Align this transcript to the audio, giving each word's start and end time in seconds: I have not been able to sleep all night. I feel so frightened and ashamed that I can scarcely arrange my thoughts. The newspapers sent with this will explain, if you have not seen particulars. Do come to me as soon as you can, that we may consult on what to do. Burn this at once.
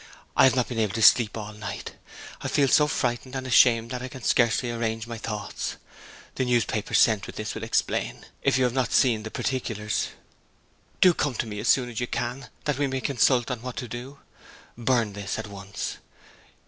I 0.35 0.45
have 0.45 0.55
not 0.55 0.67
been 0.67 0.79
able 0.79 0.95
to 0.95 1.01
sleep 1.03 1.37
all 1.37 1.53
night. 1.53 1.93
I 2.41 2.47
feel 2.47 2.67
so 2.67 2.87
frightened 2.87 3.35
and 3.35 3.45
ashamed 3.45 3.91
that 3.91 4.01
I 4.01 4.07
can 4.07 4.23
scarcely 4.23 4.71
arrange 4.71 5.05
my 5.05 5.19
thoughts. 5.19 5.75
The 6.33 6.43
newspapers 6.45 6.97
sent 6.97 7.27
with 7.27 7.35
this 7.35 7.53
will 7.53 7.61
explain, 7.61 8.25
if 8.41 8.57
you 8.57 8.63
have 8.63 8.73
not 8.73 8.91
seen 8.93 9.21
particulars. 9.23 10.07
Do 11.01 11.13
come 11.13 11.35
to 11.35 11.45
me 11.45 11.59
as 11.59 11.67
soon 11.67 11.87
as 11.87 11.99
you 11.99 12.07
can, 12.07 12.49
that 12.63 12.79
we 12.79 12.87
may 12.87 12.99
consult 12.99 13.51
on 13.51 13.61
what 13.61 13.75
to 13.77 13.87
do. 13.87 14.17
Burn 14.75 15.13
this 15.13 15.37
at 15.37 15.45
once. 15.45 15.97